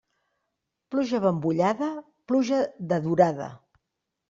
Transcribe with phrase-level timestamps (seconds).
[0.95, 1.91] Pluja abambollada,
[2.33, 2.65] pluja
[2.95, 3.53] de durada.